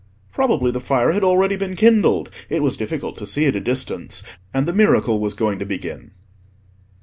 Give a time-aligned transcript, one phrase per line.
[0.33, 4.73] Probably the fire had already been kindled—it was difficult to see at a distance—and the
[4.73, 6.09] miracle was going to begin.